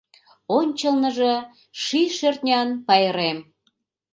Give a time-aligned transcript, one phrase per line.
[0.57, 1.33] Ончылныжо—
[1.81, 3.37] Ший-шӧртнян пайрем.